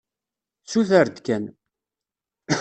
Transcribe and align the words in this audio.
Suter-d 0.71 1.17
kan. 1.25 1.43